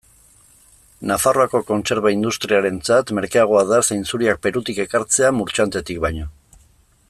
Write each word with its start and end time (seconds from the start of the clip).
Nafarroako 1.09 1.61
kontserba 1.67 2.13
industriarentzat 2.15 3.13
merkeagoa 3.19 3.63
da 3.73 3.81
zainzuriak 3.91 4.43
Perutik 4.47 4.81
ekartzea 4.87 5.31
Murchantetik 5.43 6.05
baino. 6.09 6.31